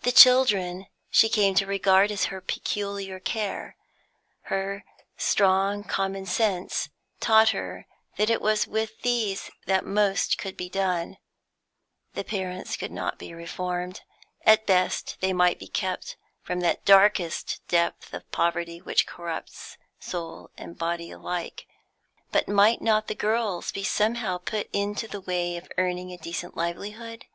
The 0.00 0.12
children 0.12 0.86
she 1.10 1.28
came 1.28 1.54
to 1.56 1.66
regard 1.66 2.10
as 2.10 2.24
her 2.32 2.40
peculiar 2.40 3.20
care. 3.20 3.76
Her 4.44 4.82
strong 5.18 5.84
common 5.84 6.24
sense 6.24 6.88
taught 7.20 7.50
her 7.50 7.86
that 8.16 8.30
it 8.30 8.40
was 8.40 8.66
with 8.66 8.98
these 9.02 9.50
that 9.66 9.84
most 9.84 10.38
could 10.38 10.56
be 10.56 10.70
done. 10.70 11.18
The 12.14 12.24
parents 12.24 12.78
could 12.78 12.92
not 12.92 13.18
be 13.18 13.34
reformed; 13.34 14.00
at 14.46 14.66
best 14.66 15.18
they 15.20 15.34
might 15.34 15.58
be 15.58 15.68
kept 15.68 16.16
from 16.40 16.60
that 16.60 16.86
darkest 16.86 17.60
depth 17.68 18.14
of 18.14 18.32
poverty 18.32 18.80
which 18.80 19.06
corrupts 19.06 19.76
soul 20.00 20.48
and 20.56 20.78
body 20.78 21.10
alike. 21.10 21.66
But 22.30 22.48
might 22.48 22.80
not 22.80 23.06
the 23.06 23.14
girls 23.14 23.70
be 23.70 23.84
somehow 23.84 24.38
put 24.38 24.70
into 24.72 25.06
the 25.06 25.20
way 25.20 25.58
of 25.58 25.68
earning 25.76 26.10
a 26.10 26.16
decent 26.16 26.56
livelihood? 26.56 27.26